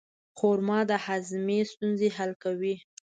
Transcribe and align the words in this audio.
خرما 0.37 0.79
د 0.89 0.91
هاضمې 1.05 1.59
ستونزې 1.71 2.09
حل 2.17 2.31
کوي. 2.43 2.75